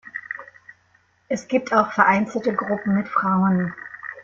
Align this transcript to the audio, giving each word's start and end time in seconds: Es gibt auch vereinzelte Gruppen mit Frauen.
Es 1.29 1.47
gibt 1.47 1.71
auch 1.75 1.91
vereinzelte 1.91 2.55
Gruppen 2.55 2.95
mit 2.95 3.07
Frauen. 3.07 3.71